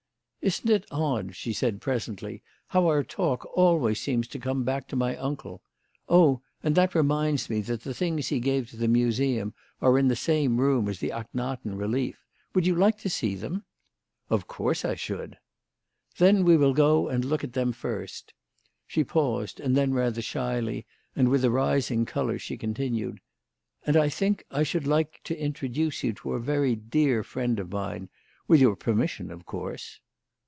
[0.43, 4.95] "Isn't it odd," she said presently, "how our talk always seems to come back to
[4.95, 5.61] my uncle?
[6.09, 9.53] Oh, and that reminds me that the things he gave to the Museum
[9.83, 12.25] are in the same room as the Ahkhenaten relief.
[12.55, 13.65] Would you like to see them?"
[14.31, 15.37] "Of course I should."
[16.17, 18.33] "Then we will go and look at them first."
[18.87, 23.21] She paused, and then, rather shyly and with a rising colour, she continued:
[23.85, 27.71] "And I think I should like to introduce you to a very dear friend of
[27.71, 28.09] mine
[28.47, 29.99] with your permission, of course."